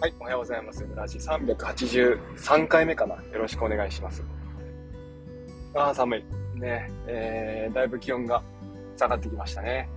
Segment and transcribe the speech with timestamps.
[0.00, 0.86] はい、おはようございます。
[0.94, 3.16] ラジ383回目かな。
[3.16, 4.24] よろしくお願いします。
[5.74, 6.24] ああ、寒い。
[6.58, 8.42] ね、えー、だいぶ気温が
[8.96, 9.90] 下がってきましたね。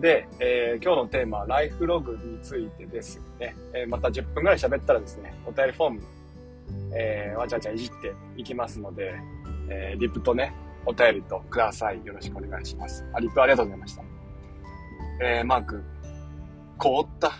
[0.00, 3.54] で、えー、今日のテーマはライフログについてですね。
[3.74, 6.02] えー、また10分ぐらい喋ったらですね、お便りフォーム、
[6.96, 9.14] えー、わちゃわちゃいじっていきますので、
[9.68, 10.54] えー、リプとね、
[10.86, 12.00] お便りとください。
[12.02, 13.04] よろしくお願いします。
[13.12, 14.02] あ、リプありがとうございました。
[15.22, 15.84] えー、マーク、
[16.78, 17.32] 凍った？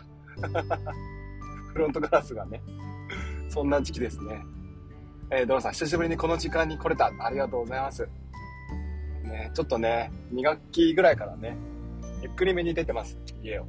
[1.79, 2.61] フロントガラスがね、
[3.49, 4.45] そんな時期ですね。
[5.31, 7.13] えー、ドロさん、久しぶりにこの時間に来れた。
[7.21, 8.09] ありがとうございます。
[9.23, 11.57] ね、ちょっとね、2学期ぐらいからね、
[12.21, 13.67] ゆっくりめに出てます、家を。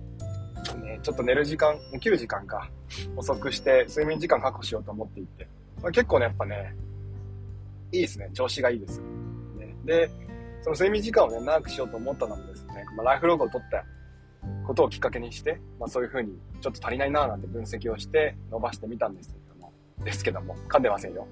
[0.83, 2.71] ね、ちょっと寝る時間、起きる時間か、
[3.15, 5.47] 遅くして、睡眠時間確保しようと思っていて。
[5.83, 6.75] まあ、結構ね、やっぱね、
[7.91, 8.29] いいですね。
[8.33, 9.01] 調子がいいです。
[9.57, 10.09] ね、で、
[10.61, 13.85] その睡眠時間をね、長くしようと思ったのもですね、まあ、ライフログを取った
[14.65, 19.73] ことをきっかけにして、まあ、そういうふうにちょっと足りないななんて分析をして伸ばしてみたんですけども、
[20.03, 21.27] ですけども、噛んでませんよ。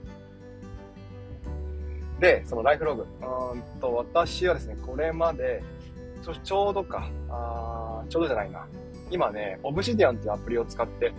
[2.19, 3.03] で、そのライフログ。
[3.03, 5.61] うんと、私はですね、これまで、
[6.44, 8.66] ちょうどか、あちょうどじゃないな。
[9.11, 11.13] 今ね、オブシディアンというアプリを使って、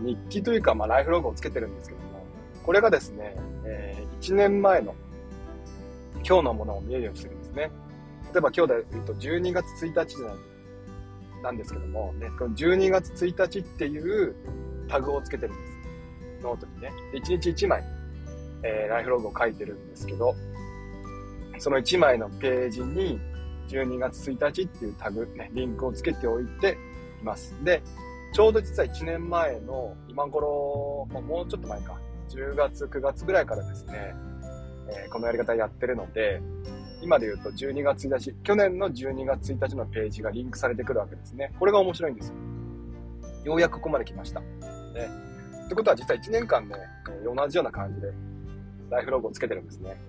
[0.00, 2.24] 日記というか、まあ、ライフログをつけてるんですけども、
[2.62, 4.94] これがですね、えー、1年前の
[6.26, 7.70] 今日のものを見えるようにしてるんですね。
[8.32, 10.36] 例えば今日で言うと12月1日じゃない
[11.42, 14.34] なんですけども、ね、この12月1日っていう
[14.88, 15.72] タグをつけてるんです。
[16.42, 16.92] ノートにね。
[17.14, 17.84] 1日1枚、
[18.62, 20.34] えー、ライフログを書いてるんですけど、
[21.58, 23.20] その1枚のページに
[23.68, 26.76] 12月1日っていうタグ、ね、リンクをつけておいて
[27.20, 27.54] います。
[27.64, 27.82] で、
[28.32, 34.14] ちょうど実は1年前の今頃、もうちょっと前か、10月、9月ぐらいからですね、
[34.88, 36.40] えー、このやり方やってるので、
[37.02, 41.52] 今で言うと12月1日、去年の12月1日のページがリンクされてくるわけですね。
[41.58, 42.34] これが面白いんですよ。
[43.44, 44.40] ようやくここまで来ました。
[44.40, 44.46] ね。
[45.66, 46.76] ってことは実は1年間ね、
[47.24, 48.12] 同じような感じで
[48.88, 50.00] ライフログをつけてるんですね。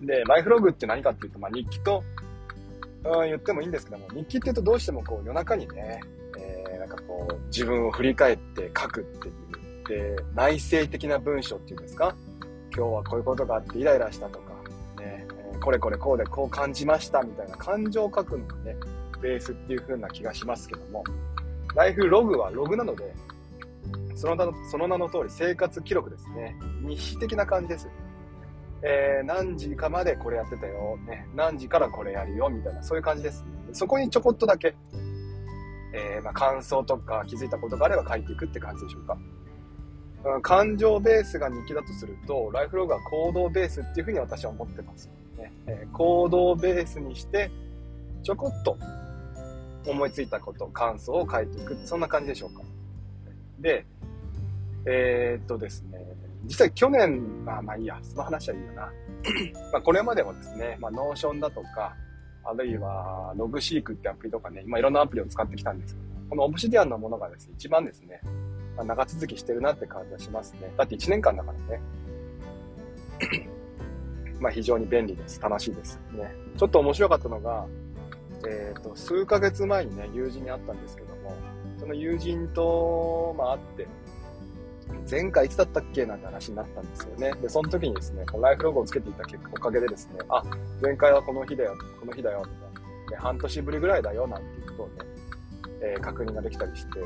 [0.00, 2.02] で、ライフログって何かっていうと、まあ、日記と、
[3.04, 6.00] うん、言ってもいいんですけども、日記って言うとどうしてもこう夜中にね、
[6.38, 9.28] えー、なんかこう自分を振り返って書くって
[9.92, 12.14] いう、で、内省的な文章っていうんですか？
[12.74, 14.45] 今日はこういうことがあってイライラしたとか、
[15.66, 18.76] これこれこうでこう感じましたみたいな感情を書くのがね、
[19.20, 21.02] ベースっていう風な気がしますけども、
[21.74, 23.12] ライフログはログなので、
[24.14, 26.56] その名のその名の通り生活記録ですね。
[26.82, 27.88] 日誌的な感じです。
[28.82, 33.44] えー、何時かまでこれやってたよ、ね、何時からこれやるよ、みたいな、そういう感じです。
[33.72, 34.76] そこにちょこっとだけ、
[35.92, 39.18] えー、まあ、感想とか気づいたことがあれば書いていくって感じでしょうか。
[40.42, 45.10] 感情ベースが日記だとすると、ライフログは行動ベースっていうふうに私は思ってます。
[45.46, 47.50] ね、え行動をベースにして、
[48.22, 48.76] ちょこっと
[49.86, 51.76] 思いついたこと、感想を書いていく。
[51.84, 52.62] そんな感じでしょうか。
[53.60, 53.86] で、
[54.86, 55.98] えー、っとですね、
[56.44, 58.92] 実際去年、まあまあいいや、その話はいいよな。
[59.72, 61.94] まこれまでもですね、まあ Notion だとか、
[62.44, 68.20] あるいは Logseq ってアプリとかね、今いろんなアプリを使ってきたんですけど、この Obsidian のものがですね、一番ですね、
[68.76, 70.72] まあ、長続きしてるなって感じがしますね。
[70.76, 71.82] だって1年間だからね。
[74.40, 75.40] まあ、非常に便利です。
[75.40, 76.00] 楽しいです。
[76.12, 76.32] ね。
[76.56, 77.66] ちょっと面白かったのが、
[78.46, 81.34] えっ、ー、と、数ヶ月前にね、友人に会ったんですけども、
[81.78, 83.88] その友人と、まあ、会って、
[85.10, 86.06] 前回いつだったっけ？
[86.06, 87.32] なんて話になったんですよね。
[87.40, 90.42] で、その時にですね、このライフログをつけていたおかげでですね、あ、
[90.80, 93.10] 前回はこの日だよ、この日だよ、みたいな。
[93.10, 94.94] で、半年ぶりぐらいだよ、なんていうことをね、
[95.80, 97.00] えー、確認ができたりして、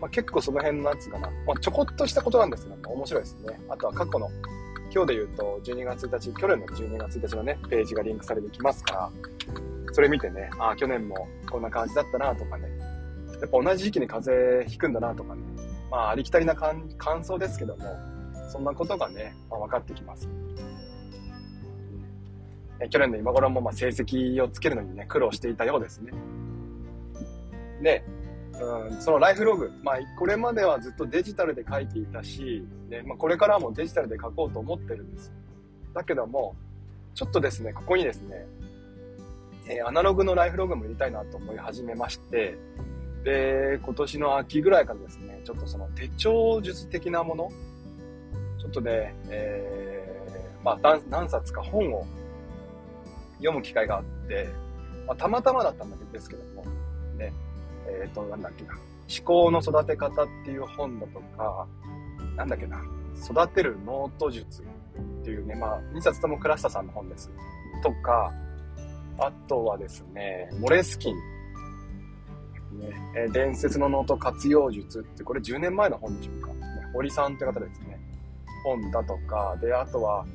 [0.00, 3.60] まあ、結構その辺のやつかな、まあ、ちょこっとしたことなんですけど、面白いですね。
[3.68, 4.28] あとは過去の
[4.96, 9.10] 今日で言うと、12月1日、去年の12月1日のね、ページがリンクされてきますから、
[9.92, 12.66] それ見てね、ああ、去年もこんな感じだったなとかね、
[13.42, 15.42] やっぱ同じ時期に風邪ひくんだなとかね、
[15.90, 16.82] まあ、ありきたりな感
[17.22, 17.84] 想ですけども、
[18.48, 20.30] そんなことがね、まあ、分かってきます。
[22.80, 26.12] え去年の今頃もま成績をつけるのにね、苦労していたようですね。
[27.82, 28.02] で、
[28.60, 35.32] うん、そのライフログ、まあ、これまではずっとデジタルで書いていたし、ねまあ、これからもデジタルで書こうと思ってるんです。
[35.94, 36.56] だけども、
[37.14, 38.46] ちょっとですね、ここにですね、
[39.68, 42.56] えー、アナログのライフログも入れたいなと思い始めまして、
[43.24, 47.50] で、今年の秋ぐらいからですね、ちょっとその手帳術的なもの、
[48.58, 52.06] ちょっとね、えー、まあ何冊か本を
[53.38, 54.48] 読む機会があって、
[55.06, 56.64] まあ、たまたまだったんですけども、
[57.16, 57.32] ね、
[58.02, 61.66] えっ、ー、と、なんだっけな、思考の育て方っていう本だとか、
[62.36, 62.82] なんだっけな、
[63.30, 67.30] 育てるノート術っていうね、まあ、2冊とも倉下さんの本です。
[67.82, 68.32] とか、
[69.18, 71.16] あとはですね、モレスキン
[72.76, 76.48] ね、え伝説のノート活用術って、これ10年前の本でしょうか。
[76.48, 76.56] ね、
[76.92, 77.98] 堀さんって方ですね。
[78.64, 80.26] 本だとか、で、あとは、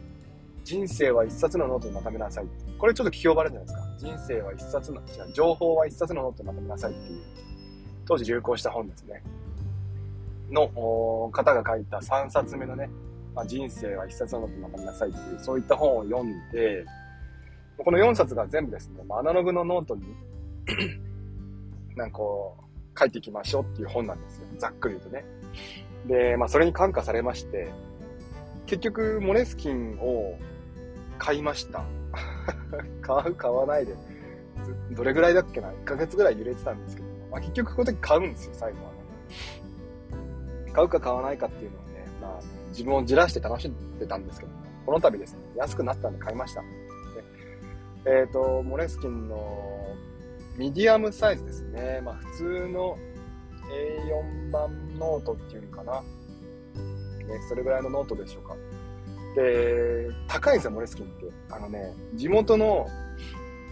[0.63, 2.47] 人生は一冊のノートにまとめなさい。
[2.77, 3.81] これちょっと聞き覚えあるじゃないですか。
[3.97, 7.21] 人生は一冊の、違う、情報は一冊のノートにまとめなさいっていう、
[8.05, 9.23] 当時流行した本ですね。
[10.51, 12.89] の方が書いた3冊目のね、
[13.33, 16.85] まあ、人生は一冊のノートにまとめなさいっていう、そういった本を読んで、
[17.77, 20.03] この4冊が全部ですね、ま、アナログのノートに
[21.95, 24.47] なんかこう、書いていきましょうっていう本なんですよ。
[24.57, 25.25] ざっくり言うとね。
[26.07, 27.71] で、まあ、それに感化されまして、
[28.65, 30.37] 結局、モレスキンを
[31.17, 31.83] 買いました。
[33.01, 33.95] 買う、買わないで。
[34.91, 38.97] どれぐらいだっけな ?1 ヶ月ぐらい揺れてたんですけど、まあ、結局この時買うんですよ、最後はね。
[40.73, 44.51] 買うか買わないかっていうのをね、まあ、自分をじらして楽しんでたんですけど、
[44.85, 46.63] この度ですね、安くなったんで買いました。
[48.05, 49.95] えっ、ー、と、モレスキンの
[50.57, 52.01] ミディアムサイズですね。
[52.03, 52.97] まあ普通の
[53.69, 56.01] A4 番ノートっていうのかな。
[56.01, 56.07] ね、
[57.47, 58.55] それぐらいのノートでしょうか。
[59.35, 61.25] で、高いんですよ、モレスキンって。
[61.51, 62.87] あのね、地元の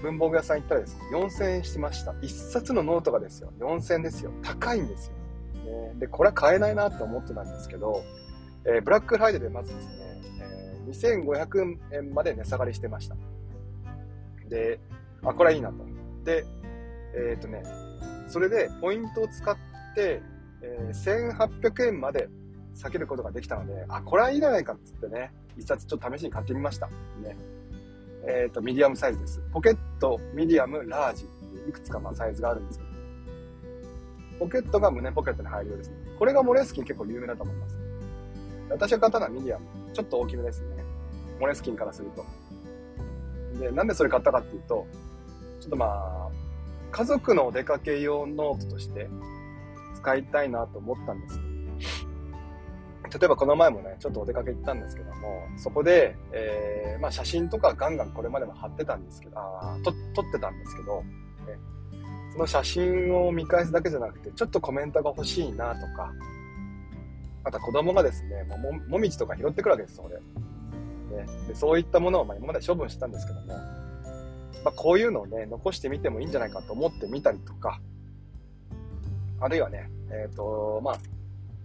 [0.01, 2.11] 文房具屋さん行ったらですね、4000円しました。
[2.11, 4.31] 1冊のノートがですよ、4000円ですよ。
[4.41, 5.13] 高いんですよ。
[5.93, 8.03] ね、で、これは買えないなって思ってたんですけど、
[8.65, 9.93] えー、ブラックフライデーでまずですね、
[10.41, 13.15] えー、2500円まで値下がりしてました。
[14.49, 14.79] で、
[15.23, 15.85] あ、これはいいなと。
[16.23, 16.45] で、
[17.15, 17.63] えっ、とね、
[18.27, 19.55] それでポイントを使っ
[19.95, 20.21] て、
[20.61, 22.29] えー、1800円まで
[22.75, 26.87] 下げることができたので、あ、これはいいじゃないかっつってね、一冊ちょっと試しに買ってみました。
[26.87, 27.37] ね。
[28.27, 29.41] えっ、ー、と、ミディアムサイズです。
[29.51, 31.27] ポケット、ミディアム、ラージ
[31.67, 32.89] いくつかまあサイズがあるんですけど、
[34.39, 35.95] ポケットが胸ポケットに入るようですね。
[36.17, 37.77] これがモレスキン結構有名だと思います。
[38.69, 39.65] 私が買ったのはミディアム。
[39.93, 40.83] ちょっと大きめですね。
[41.39, 42.25] モレスキンからすると。
[43.59, 44.87] で、なんでそれ買ったかっていうと、
[45.59, 46.29] ちょっとまあ、
[46.91, 49.09] 家族のお出かけ用ノートとして
[49.95, 51.39] 使いたいなと思ったんです。
[53.09, 61.57] 例えばこの前もね、ちょっとお出かけ行ったんですけども、そこで、えー、まあ写真とかガンガンこれまでも貼ってたんですけど、あと撮ってたんですけど、ね、
[62.33, 66.13] その写真を見返すだけじゃなくて、ちょっとコメントが欲しいなとか、
[67.43, 70.15] また子供がですね、ももみじとか拾ってくるわけです、そこで。
[70.15, 73.47] ね、でそういったものをま今まで処分したんですけども、
[74.63, 77.79] まあ、こういうのをね、残してみてもいいんじゃないかと思ってみたりとか、
[79.41, 80.95] あるいはね、えっ、ー、と、まあ、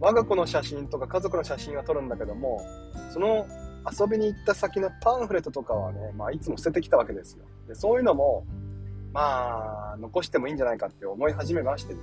[0.04, 2.60] 我が子の写真とか家族の写真は撮るんだけども、
[3.10, 3.46] その
[3.90, 7.44] 遊びに行った先のパンフレットとかはね、まあ、いつも捨ててきたわけですよ。
[7.66, 8.44] で、そういうのも、
[9.14, 11.94] まあ、残してもいいんじゃないかって思い始めまして、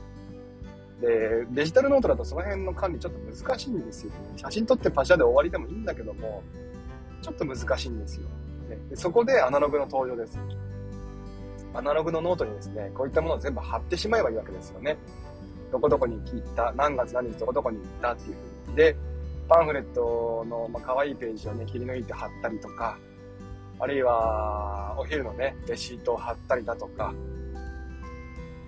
[0.99, 4.17] で、デジタルノートだとその辺の管理ちょっと難しいんですよ、ね。
[4.35, 6.41] 写真撮ってパシャで終わりでもいいんだけども、
[7.21, 8.27] ちょっと難しいんですよ。
[8.89, 10.39] でそこでアナログの登場です。
[11.73, 14.97] アナログのノートにですね、こういったものを全部貼ってしまえばいいわけですよね。
[15.71, 18.35] どこどこに行った、何月何日どこどこに行ったっていう
[18.65, 18.75] 風に。
[18.75, 18.95] で、
[19.47, 22.97] パンフレットの、まあ、可愛いページをね、切り抜いて貼ったりとか、
[23.79, 27.13] あるいは、お昼のね、レシートを貼ったりだとか、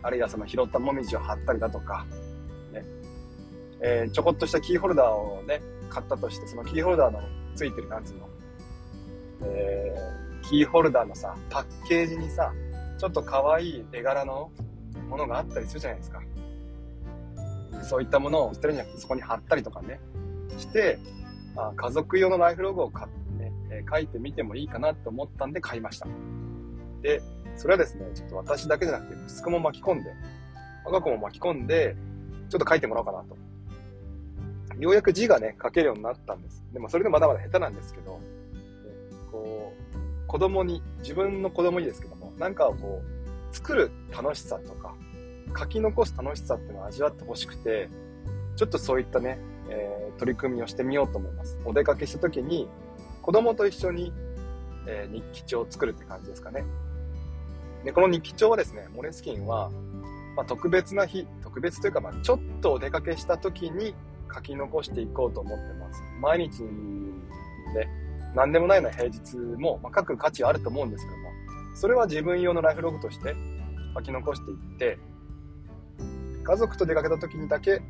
[0.02, 2.06] あるいはその拾ったもみじを貼ったりだとか、
[2.72, 2.84] ね、
[3.82, 7.22] えー、ちょこっとしたキーホルダーをね、買ったとして、そのキーホルダーの
[7.56, 8.28] ついてる、なんつの、
[9.44, 12.54] えー、キーホルダーのさ、パッケージにさ、
[12.98, 14.52] ちょっと可愛い絵柄の
[15.10, 16.22] ものがあったりするじゃないですか。
[17.83, 19.99] そういったものを捨てるんじゃなくて、そこに貼ったりとかね、
[20.57, 20.99] して、
[21.56, 26.07] あ家族用のライフログを買ってね、え、書いてみてもいいかなと思ったんで買いました。
[27.02, 27.21] で、
[27.56, 30.11] それはですね、ちょっと私だけじゃなくて、息子も巻き込んで、
[30.85, 31.95] 我が子も巻き込んで、
[32.49, 33.37] ちょっと書いてもらおうかなと。
[34.80, 36.63] ようやく字がね、書けるようになったんです。
[36.73, 38.19] でもそれでまだまだ下手なんですけど、
[39.31, 39.73] こ
[40.25, 44.95] う、子供に、自分の子供にですけども、なんかこう、作る楽しさとか、
[45.57, 47.90] 書き残す楽しさっていうのを味わってほしくて、
[48.56, 51.57] ちょっとそういったね、えー、取り組みをしてみようと思います。
[51.66, 52.68] お出かけした時に、
[53.21, 54.14] 子供と一緒に、
[54.88, 56.66] えー、日記帳を作るって感じですかね。
[57.83, 59.71] で、この日記帳はですね、モレスキンは、
[60.35, 63.95] まあ、特別な日、特別というか、まあ、ちょっとお出かけした時に
[64.33, 66.02] 書き残していこうと思ってます。
[66.19, 67.90] 毎日ね、
[68.35, 71.30] 何でもないような平日も、まあ、書く価値はあると思うんですけども、
[71.76, 73.35] それは自分用のライフログとして
[73.95, 75.00] 書き残していって、
[76.44, 77.81] 家族と出かけた時にだけ、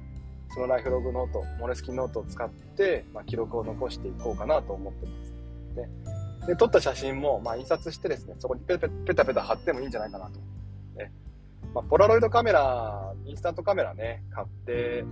[0.54, 5.34] そのライフログノート、モレスキンノートを使って、まあ、記録を残していこうかなと思ってます。
[5.76, 5.90] ね、
[6.48, 10.40] で、撮った写真も、まあ、印刷してですね、そこにペペペタペタ貼ってもいいんじゃないかなと。
[10.96, 11.12] ね。
[11.74, 15.04] まあ、ポラロイドカメラ、インスタントカメラね、買って、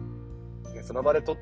[0.76, 1.38] ね、その場で撮っ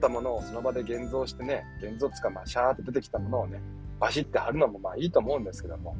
[0.00, 3.60] たものをその場で現像してね、現像つかまあシャーって出てきたものをね、
[3.98, 5.96] バシって貼るのもまあいいと思うんですけども、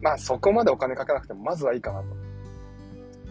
[0.00, 2.25] まあそこまでお金かけなくてもまずはいいかなと。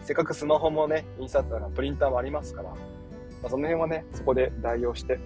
[0.06, 1.44] せっかくスマホもね、印刷、
[1.74, 2.76] プリンターもありますから、ま
[3.46, 5.18] あ、その辺はね、そこで代用して、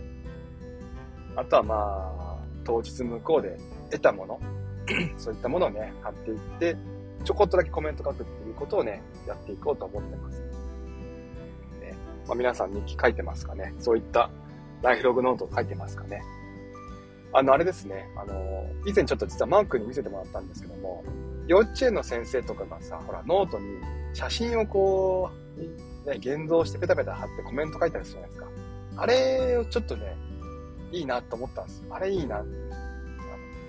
[1.36, 3.58] あとはまあ、当日向こうで
[3.90, 4.40] 得たもの、
[5.18, 6.76] そういったものをね、買っていって、
[7.24, 10.40] ちょこっとだけコメント書くっていうことをね、やっていこうと思ってます。
[10.40, 11.94] ね
[12.26, 14.30] まあ、皆さん日記書いてますかねそういった
[14.80, 16.22] ライフログノートを書いてますかね
[17.34, 18.08] あの、あれですね。
[18.16, 21.04] あの、以前ちょっと実はマークに見せてもらったんですけども、
[21.50, 23.80] 幼稚園の先生とかがさ、ほら、ノートに
[24.14, 25.30] 写真をこ
[26.06, 28.46] う、ね、現像してペタペタ貼ってコメント書いたりするじゃないですか。
[28.98, 30.16] あれをちょっとね、
[30.92, 31.82] いいなと思ったんです。
[31.90, 32.44] あれいいな。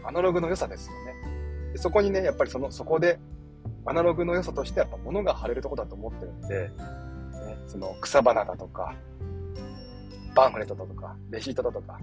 [0.03, 1.73] アナログの良さですよね。
[1.73, 3.19] でそこにね、やっぱりその、そこで、
[3.87, 6.73] アナログの良さとしてやっぱ物が貼れるとこだと思ってるんで、ね、
[7.65, 8.93] その草花だとか、
[10.35, 11.97] パンフレットだとか、レシートだとか、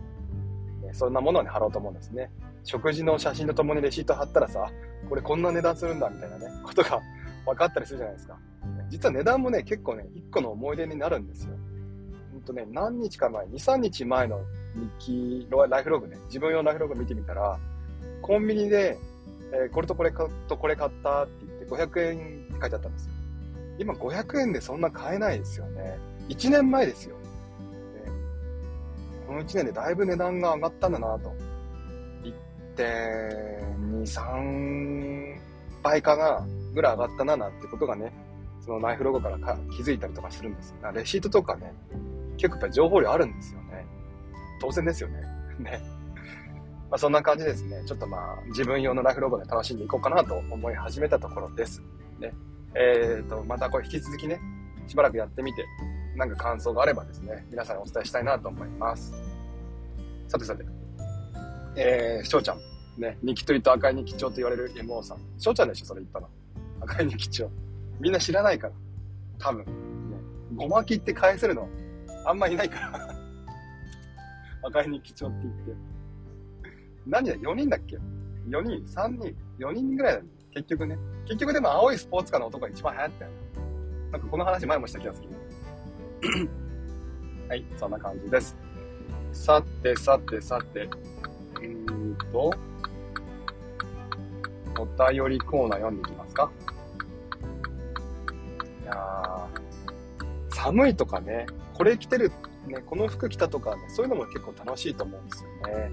[0.83, 2.33] ね、そんなものに貼ろうと思うんですね。
[2.65, 4.71] 食事の写真とともにレシート貼ったらさ、
[5.09, 7.01] これこんな値段するんだみたいなね、ことが
[7.47, 8.39] 分かったりするじゃないですか。
[8.91, 11.55] 実は値段もね、結構ね、1個の思い出になるんですよ。
[12.33, 14.41] ほんとね、何日か前、2、3日前の
[14.99, 17.59] 日記、ライフログね、自分用ライフログ見てみたら、
[18.23, 18.99] コンビニで、
[19.53, 23.13] えー、これとこれとこれ買ったって言って500円って書いてあったんですよ。
[23.79, 25.99] 今500円でそんな買えないですよね。
[26.29, 27.17] 1年前ですよ。
[29.27, 31.35] この1年でだいぶ値段が上がったんだなと。
[32.79, 35.37] 1.2、3
[35.83, 38.13] 倍かなぐらい上がったななんてことがね、
[38.61, 40.93] そのナイフロゴからか気づいたりとかするんですが。
[40.93, 41.73] レシートとかね、
[42.37, 43.87] 結構やっぱり情報量あるんですよね。
[44.61, 45.23] 当然ですよね。
[45.59, 45.83] ね。
[46.91, 47.83] まあそんな感じですね。
[47.85, 51.83] ちょっとまあ自分用のライフロゴで楽しんでいこうかなと思い始めたところです。
[52.19, 52.33] ね。
[52.75, 54.41] えっ、ー、と、またこれ引き続きね、
[54.87, 55.65] しばらくやってみて、
[56.17, 59.13] なんか感想があればですね、皆さんにお伝えしたいなと思います。
[60.29, 60.65] さてさて、
[61.79, 62.61] えー、翔ちゃん。
[63.01, 65.19] ね、ニキと言うと赤いニキ帳と言われる MO さん。
[65.39, 66.29] 翔ちゃんでしょ、それ言ったの。
[66.81, 67.49] 赤いニキ帳。
[68.01, 68.73] みんな知らないから。
[69.39, 69.65] 多分。
[69.65, 69.73] ね、
[70.57, 71.69] ごまきって返せるの、
[72.27, 73.15] あんまいないから
[74.67, 75.77] 赤いニキ帳って言って。
[77.07, 77.97] 何だ ?4 人だっけ
[78.49, 80.29] ?4 人 ?3 人 ?4 人ぐらいだね。
[80.51, 80.99] 結局ね。
[81.27, 83.37] 結局でも青いスポーツカーの男が一番流行ったよね。
[84.11, 85.29] なんかこの話前もした気がする。
[87.49, 88.57] はい、そんな感じです。
[89.33, 92.53] さて、さて、さて、ーんと、
[94.79, 96.51] お便りコーナー読んでいきますか。
[98.83, 99.49] いや、
[100.51, 102.31] 寒いとかね、これ着てる、
[102.67, 105.91] ね、この服着たとかね、そういうのも結構楽しいと思うんですよね。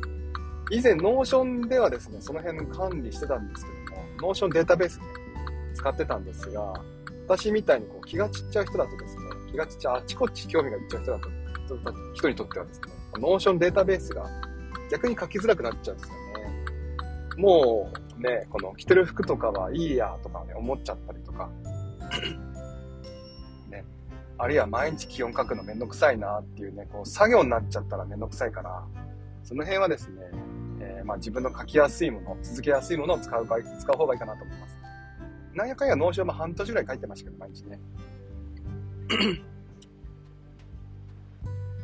[0.72, 5.06] 以前、 Notion ではですね、その辺管理してたんですけども、 Notion データベースね、
[5.76, 6.74] 使ってたんですが、
[7.28, 11.30] 私みたいにこう気が散っちゃう人だとですね、気が散っちゃう、あっちこっち興味がいっちゃう人だと、
[12.14, 12.88] 人にとってはですね、
[13.20, 14.28] Notion データベースが
[14.92, 16.22] 逆に書きづらくなっちゃうんですよね。
[17.38, 21.50] もうね、この着てる服とかはいいやとかね、思っちゃったりとか、
[23.70, 23.84] ね、
[24.38, 28.84] あるいは毎日気温書くのめんどくさいなっていうね、こう作業になっちゃったらめんどくさいから、
[29.44, 30.22] その辺はですね、
[30.80, 34.76] えー、まあ自分の書きやすいもの、続けやすいものを使うか、使う方がいいかなと思います。
[35.54, 37.80] なんやかんや Notion も半年ぐらい書いてましたけど、毎日ね。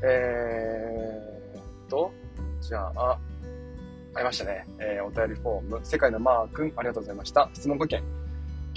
[0.03, 2.11] えーと、
[2.61, 3.17] じゃあ、
[4.13, 4.65] ありましたね。
[4.79, 7.49] えー、お便りフォーム、世界のマー君、ありがとうございました。
[7.53, 8.03] 質問5件。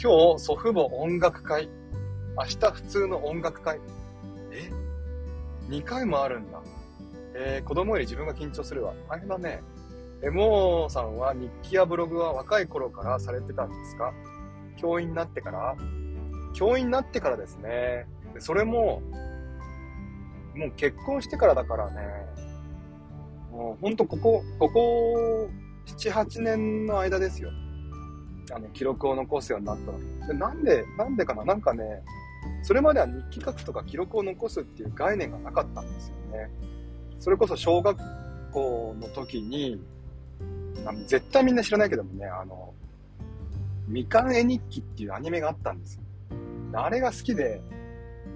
[0.03, 1.69] 今日、祖父母音楽会。
[2.37, 3.79] 明日、普通の音楽会。
[4.53, 4.71] え
[5.69, 6.61] ?2 回もあるんだ。
[7.35, 8.95] えー、子供より自分が緊張するわ。
[9.09, 9.61] 大変だね。
[10.23, 14.15] え、もーさんは日記やブログは若い頃からされてたんですか？
[14.77, 15.77] 教員になってから？
[16.55, 18.07] 教員になってからですね。
[18.39, 19.03] それも、
[20.55, 22.24] もう結婚してからだからね、
[23.55, 25.49] もうほんとここ、ここ、
[25.87, 27.51] 7、8年の間ですよ。
[28.53, 30.27] あの、記録を残すようになったの。
[30.27, 31.45] でなんで、なんでかな？
[31.45, 32.03] なんかね、
[32.63, 36.51] それまでは日記書くとか記録を残すっていう概念がなかったんですよね。
[37.19, 37.97] それこそ小学
[38.53, 39.81] 校の時に、
[40.85, 42.75] あの絶対みんな知らないけどもね、あの、
[43.87, 46.03] みかん絵日記っていうアニメがあったんですよ。
[46.75, 47.63] あれが好きで、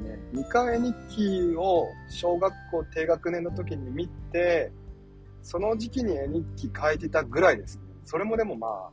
[0.03, 4.71] ね、みかん絵日記を小学校低学年の時に見て、
[5.43, 7.81] その時期に絵日記書いてたぐらいです。
[8.05, 8.91] それもでもま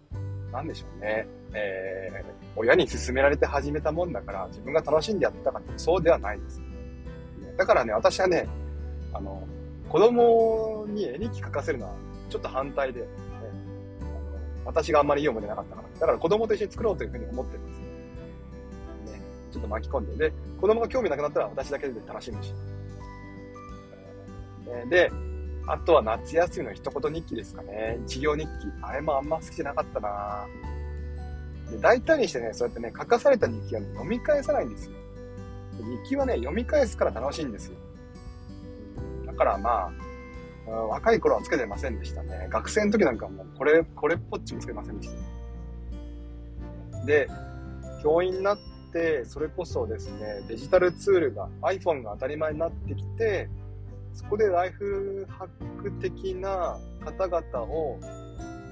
[0.51, 1.27] あ、なんでしょうね。
[1.53, 2.23] えー、
[2.55, 6.61] 親に勧められて始めたもんだから、自分が楽しんでやってたかってそうではないです。
[7.57, 8.47] だからね、私はね、
[9.13, 9.47] あの、
[9.89, 11.93] 子供に絵日記書かせるのは
[12.29, 13.07] ちょっと反対で、ね、
[14.01, 15.99] あの私があんまりいい思い出なかったから。
[15.99, 17.79] だから子供と一緒に作ろうというふうに思ってます。
[19.11, 19.21] ね
[19.51, 22.53] ちょっと巻き込んで、で、子供が興味なくなったら私だけで楽しむし。
[24.89, 25.11] で、
[25.67, 27.99] あとは夏休みの一言日記ですかね。
[28.05, 28.49] 一行日記。
[28.81, 30.47] あれもあんま好きじゃなかったな
[31.71, 34.91] で大体にしてね、そうやってね、書かされた日記は、ね、読み返さないんですよ。
[36.03, 37.77] 日記はね、読み返すから楽しいんですよ。
[39.25, 39.91] だからま
[40.67, 42.47] あ、若い頃はつけてませんでしたね。
[42.51, 45.09] 学生の時なんかもうこれ、これっぽっちもつけませんでし
[46.91, 47.05] た。
[47.05, 47.27] で、
[48.03, 48.57] 教員になっ
[48.93, 53.49] て、それこそですね、デジタルツールが、iPhone が当たり前になってきて、
[54.15, 57.99] そこでライフハック的な方々を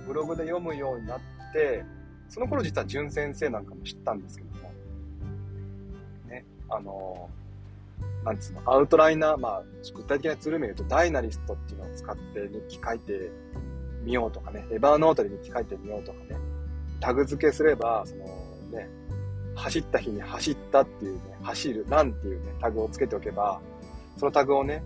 [0.07, 1.19] ブログで読むようになっ
[1.53, 1.83] て、
[2.29, 4.71] その頃実は淳先生なんかも知ったんですけども、
[6.29, 7.29] ね、あの、
[8.23, 13.29] なんつうの、アウトライナー、まあ、具体的なツール名言うと、ダイナリストっていうのを使って日記書いて
[14.03, 16.37] みようとかね、エバーノートで日記書いてみようとかね、
[17.01, 18.25] タグ付けすれば、その
[18.71, 18.89] ね、
[19.55, 23.59] 走った日に走ったっていうね、走る、ランっていうね、タグをつけておけば、
[24.17, 24.81] そのタグをね、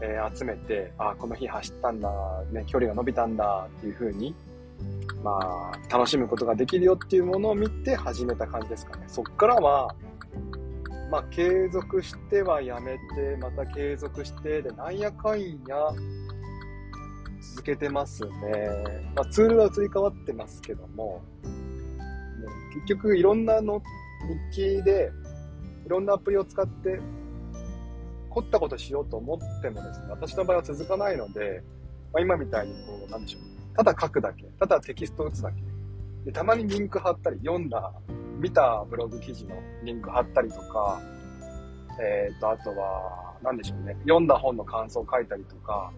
[0.00, 2.10] えー、集めて、あ、この日走ったんだ、
[2.52, 4.34] ね、距離が伸びたんだっていう風に、
[5.22, 9.04] まあ、楽しむことができるよっていうものを見て始めた感じですかね。
[9.06, 9.94] そっからは、
[11.10, 15.48] まあ、継続してはやめて、また継続して、で、なんやかんや、
[17.40, 18.30] 続けてますね。
[19.14, 21.22] まあ、ツールは移り変わってますけども、
[22.74, 23.80] 結局いろんなの
[24.52, 25.12] 日記で、
[25.86, 26.98] いろんなアプリを使って
[28.34, 31.62] 凝ったことしようと思ってもですね、私の場合は続かないので、
[32.12, 35.62] まあ、今みたいにこう、なんでしょう、ねただ書くだけ、ただテキスト打つだけ、
[36.24, 37.92] でたまにリンク貼ったり、読んだ、
[38.40, 41.00] 見たブログ記事のリンク貼ったりとか、
[42.00, 45.92] えっ、ー、と、あとは、なんでしょうね、読んだ本の感想を書いたりとか、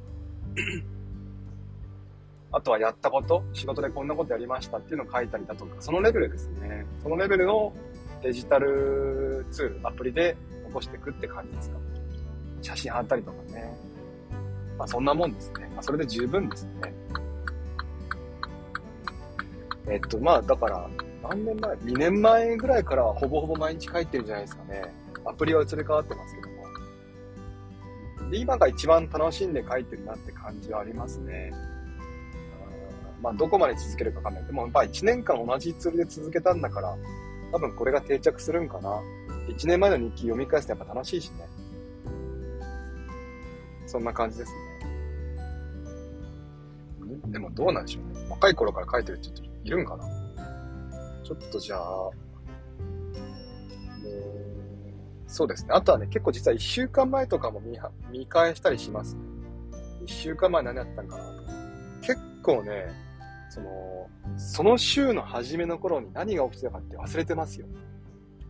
[2.53, 6.87] あとはやったこと、仕事でこんなことやりましたっていうのを書いたりだとか、そのレベルですね。
[7.03, 7.73] そのレベルの
[8.23, 11.77] デジタルツール、アプリで起こしていくって感じですか。
[12.67, 13.77] 写真貼ったりとかね。
[14.77, 15.69] まあそんなもんですね。
[15.75, 16.93] まあそれで十分ですね。
[19.89, 20.91] えっと、まあだから、
[21.23, 24.83] 何年前 ?2 年前ぐらいからはほぼほぼ毎日書いてるんじゃないですかね。
[25.25, 26.57] アプリは移り変わってますけども。
[28.31, 31.53] で、今が一番楽しんで書いてるなって感じはありますね。
[33.23, 34.45] まあ、どこまで続けるかわかんない。
[34.45, 36.97] でも、やっぱ1年間同じツールで続けたんだから、
[37.53, 39.01] 多分これが定着するんかな。
[39.49, 41.56] 1年前の日記読み返すとやっぱ楽しいしね。
[43.97, 44.59] そんな感じですね。
[47.33, 48.27] でもどうなんでしょうね。
[48.29, 50.05] 若い頃から書いてるって人いるんかな？
[51.25, 52.11] ちょっとじゃあ、
[54.05, 54.45] え
[55.27, 55.71] そうですね。
[55.73, 57.79] あとはね、結構実は1週間前とかも見
[58.11, 59.23] 見返したりしますね。
[60.05, 61.43] 1週間前何やったんかなと
[62.03, 62.89] 結構ね、
[63.49, 67.67] その、その週の初めの頃に何が起きてたかって忘れてますよ。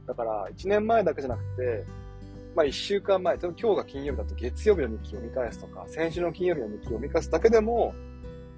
[0.09, 1.85] だから、1年前だけじゃなくて、
[2.57, 7.95] まあ1週間前、今日が金曜日だと月曜日の日記を読み返すとか、先週の金曜日の日記を読み返すだけでも、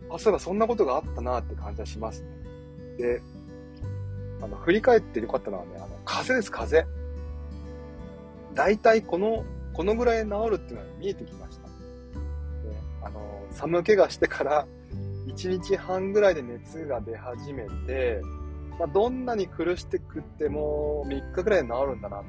[0.09, 2.29] あ、そういえばそんなことがあったなって感じはしますね。
[2.97, 3.21] で、
[4.41, 6.99] あの、振り返ってよかったのはね、あの、風邪です、風邪。
[8.55, 11.67] 大体この、このぐらい治るっていうのは見えてきました。
[11.67, 11.73] で、
[13.03, 14.69] あの、寒気がしてから
[15.27, 18.23] 1日半ぐらいで熱が出始めて、
[18.79, 22.25] まあ、どんなに苦しくっても3日ぐらいで治るんだな、と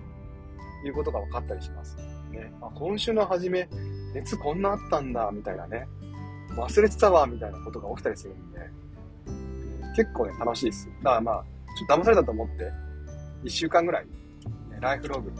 [0.85, 1.97] いうことが分かったりします。
[2.31, 2.51] ね。
[2.61, 3.67] あ、今週の初め、
[4.13, 5.87] 熱こんなあったんだ、みたいなね。
[6.55, 8.59] 忘れてたわ、みたいなことが起きたりするんで、
[9.95, 10.89] 結構ね、楽しいです。
[11.03, 11.43] だからまあ、
[11.77, 12.71] ちょっと騙されたと思って、
[13.43, 14.11] 1週間ぐらい、ね、
[14.79, 15.31] ライフログ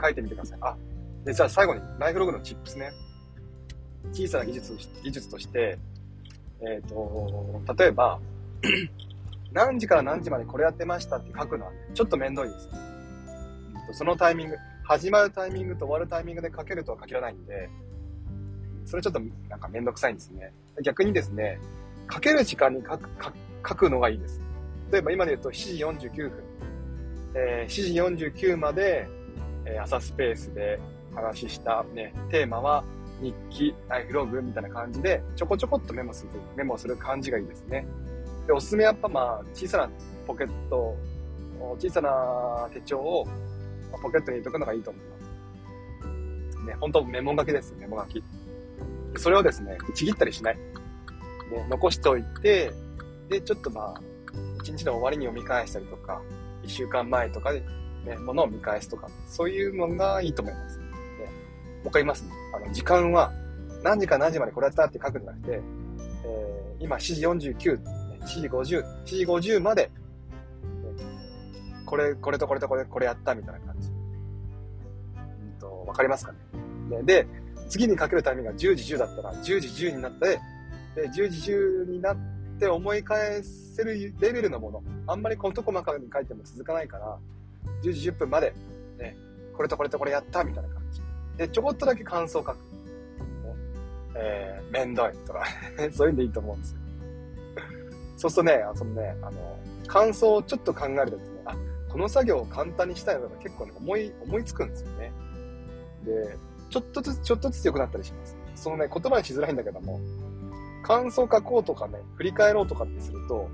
[0.00, 0.58] 書いてみてください。
[0.62, 0.76] あ、
[1.24, 2.90] で、じゃあ最後に、ライフログのチップスね。
[4.12, 5.78] 小さな技術技術として、
[6.60, 8.20] えっ、ー、と、例えば、
[9.52, 12.68] 何時から何時までこれやってましたって書くのは、ちょっと面倒いです。
[13.92, 14.56] そのタイミング、
[14.92, 17.70] 始まるタイミングと終わるタイミングで書けるとは書けらないんで、
[18.84, 20.52] それちょっとなんかめんどくさいんですね。
[20.82, 21.58] 逆にですね、
[22.12, 23.08] 書ける時間に書く
[23.66, 24.38] 書くのがいいです。
[24.90, 26.32] 例えば今で言うと7時49分。
[27.34, 29.08] えー、7時49まで、
[29.64, 30.78] えー、朝スペースで
[31.14, 32.84] 話したね、テーマは
[33.22, 37.86] 日記、ライフログみたいな感じで、ちょこちょこっとメモする、メモする感じがいいですね。
[38.46, 39.90] で、おすすめはやっぱまあ、小さな
[40.26, 40.94] ポケット、
[41.78, 43.26] 小さな手帳を
[43.98, 46.66] ポケットに入れとくのがいいと思います。
[46.66, 48.24] ね、本当メモ書きです、メモ書き。
[49.16, 50.56] それをですね、ちぎったりしない。
[50.56, 52.72] ね、残しておいて、
[53.28, 54.00] で、ちょっとまあ、
[54.62, 56.22] 一日の終わりに読み返したりとか、
[56.62, 57.62] 一週間前とかで、
[58.04, 60.78] ね、ものを見返すとか、そういうのがいいと思います。
[60.78, 62.30] ね、もう一回言いますね。
[62.54, 63.32] あの、時間は、
[63.82, 65.60] 何時から何時までこれやったって書くんじゃなくて、
[66.24, 67.80] えー、今7時49、
[68.20, 69.90] 7時50、7時50まで、
[71.92, 73.88] これ、これとこれとこれ、これやったみたいな感じ。
[73.90, 76.32] うんと、わかりますか
[76.88, 77.02] ね？
[77.02, 77.26] で、
[77.68, 80.40] 次にかけるタイミングが10時10だったら、10時10になって、
[80.96, 82.16] で、10時10になっ
[82.58, 84.82] て思い返せるレベルのもの。
[85.06, 87.18] あんまり事細かに書いても続かないから、
[87.82, 88.54] 10時10分まで、
[88.98, 89.14] ね、
[89.54, 91.02] これとこれとこれやったみたいな感じ。
[91.36, 92.54] で、ちょこっとだけ感想書く。
[92.54, 92.60] ね、
[94.14, 95.44] えー、めんどいとか
[95.92, 96.78] そういうんでいいと思うんですよ。
[98.16, 101.31] そうするとね、そのね、あの、感想をちょっと考えると、
[101.92, 105.12] この作業を簡単にしたいのが結構ね、思い、思いつくんですよね。
[106.04, 106.38] で、
[106.70, 108.36] ちょっとずつ、ちょっとずつ良くなったりします。
[108.54, 110.00] そのね、言葉にしづらいんだけども、
[110.82, 113.48] 感想書こうとかね、振り返ろうとかってすると、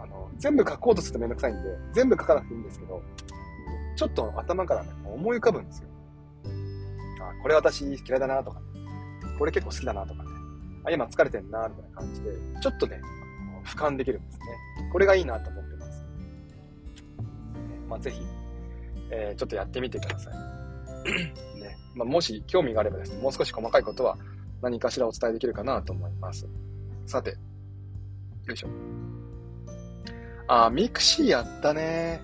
[0.00, 3.02] あの、全部書こうとするとめんどくさいんで、全部書かなくていいんですけど、
[3.96, 5.88] ちょっと頭からね、思い浮かぶんですよ。
[7.20, 8.66] あ、これ私嫌いだなとか、ね、
[9.38, 10.30] これ結構好きだなとかね、
[10.84, 12.30] あ、今疲れてんなみたいな感じで、
[12.62, 13.00] ちょっとね、
[13.64, 14.44] 俯瞰できるんですね。
[14.92, 15.73] これがいいなと思って
[17.94, 17.96] ま。
[17.96, 18.20] あ、ぜひ、
[19.10, 20.34] えー、ちょっとやってみてください。
[21.60, 21.76] ね。
[21.94, 24.18] まあ、もし興味があればですね、もう少し細かいことは
[24.62, 26.46] 何かしらお伝えできるかなと思います。
[27.06, 28.68] さて、よいしょ。
[30.48, 32.20] あ、ミクシーやったね。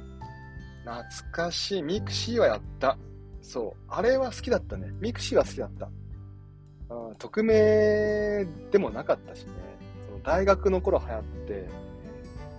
[0.84, 1.82] 懐かしい。
[1.82, 2.98] ミクシーはやった。
[3.42, 3.82] そう。
[3.88, 4.90] あれは好きだったね。
[5.00, 5.88] ミクシーは好きだった。
[6.94, 9.52] うん、匿名でもなかったしね。
[10.06, 11.68] その大学の頃流行って、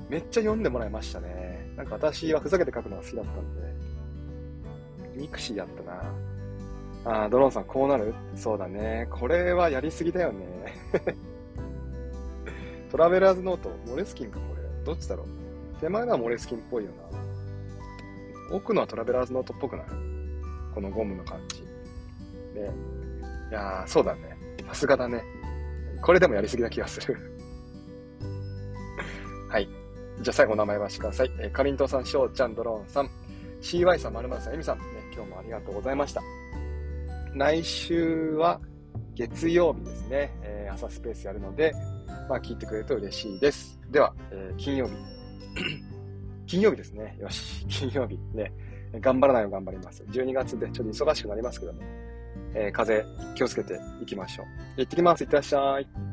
[0.10, 1.51] めっちゃ読んでもらいましたね。
[1.82, 3.62] なんか私はふざけて書くのが好きだったんで。
[5.16, 6.14] ミクシーやったな。
[7.22, 8.14] ああ、ドローンさんこうなる？
[8.36, 9.08] そうだね。
[9.10, 10.46] これはやりすぎだよね。
[12.92, 14.62] トラベラーズノート、モレスキンかこれ。
[14.86, 15.28] どっちだろう？
[15.80, 16.92] 手前のはモレスキンっぽいよ
[18.52, 18.56] な。
[18.56, 19.86] 奥のはトラベラーズノートっぽくない？
[20.76, 21.62] このゴムの感じ。
[21.62, 21.68] ね。
[23.50, 24.38] いやー、そうだね。
[24.68, 25.24] さすがだね。
[26.04, 27.31] これでもやりすぎな気がする。
[30.22, 31.32] じゃあ最後名前はしてください。
[31.40, 33.10] えー、かりんとうさん、しょうちゃん、ドローンさん、
[33.62, 36.22] CY さん、まるまるさん、えみさん、ね、今日もありがとうございました。
[37.34, 38.60] 来週は
[39.16, 41.74] 月曜日ですね、えー、朝スペースやるので、
[42.30, 43.80] まあ聞いてくれると嬉しいです。
[43.90, 44.94] では、えー、金曜日。
[46.46, 47.18] 金曜日ですね。
[47.20, 48.52] よし、金曜日ね。
[49.00, 50.04] 頑張らないよ頑張ります。
[50.04, 51.80] 12月でちょっと忙しくなりますけども、
[52.54, 54.46] えー、風邪気をつけていきましょう。
[54.78, 55.24] 行ってきます。
[55.24, 56.11] いってらっしゃい。